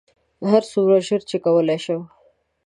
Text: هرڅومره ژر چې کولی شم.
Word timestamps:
هرڅومره 0.51 0.97
ژر 1.07 1.21
چې 1.29 1.37
کولی 1.45 1.77
شم. 1.85 2.01